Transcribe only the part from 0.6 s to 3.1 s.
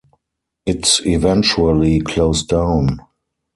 It eventually closed down.